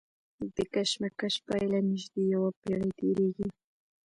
د 0.55 0.57
کشمش 0.73 1.35
پیله 1.45 1.79
نژدې 1.89 2.23
یوه 2.33 2.49
پېړۍ 2.61 2.91
تېرېږي. 2.99 3.47